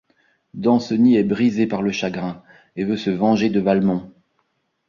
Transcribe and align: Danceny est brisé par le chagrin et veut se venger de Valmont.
Danceny 0.55 1.15
est 1.15 1.23
brisé 1.23 1.67
par 1.67 1.83
le 1.83 1.91
chagrin 1.91 2.41
et 2.75 2.85
veut 2.85 2.97
se 2.97 3.11
venger 3.11 3.51
de 3.51 3.59
Valmont. 3.59 4.11